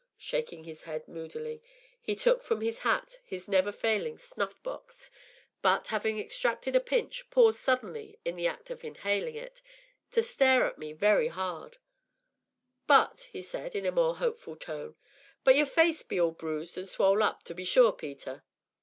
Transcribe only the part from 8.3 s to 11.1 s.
the act of inhaling it, to stare at me